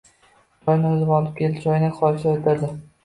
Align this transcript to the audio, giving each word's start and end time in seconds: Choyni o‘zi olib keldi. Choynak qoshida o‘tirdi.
Choyni 0.69 0.89
o‘zi 0.93 1.05
olib 1.17 1.29
keldi. 1.41 1.61
Choynak 1.67 1.95
qoshida 2.01 2.35
o‘tirdi. 2.39 2.73